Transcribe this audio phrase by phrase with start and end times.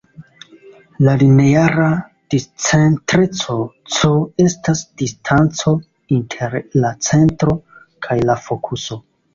[1.07, 1.89] La lineara
[2.35, 3.59] discentreco
[3.99, 4.11] "c"
[4.47, 5.77] estas distanco
[6.19, 7.59] inter la centro
[8.09, 9.05] kaj la fokuso.